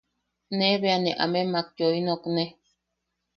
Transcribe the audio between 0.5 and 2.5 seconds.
Ne bea ne amemak yoi nokne.